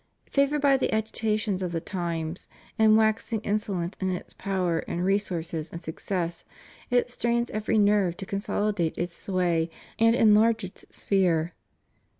[0.31, 2.47] Favored by the agitations of the times,
[2.79, 6.43] and waxing inso lent in its power and resources and success,
[6.89, 9.69] it strains every nerve to consolidate its sway
[9.99, 11.53] and enlarge its sphere.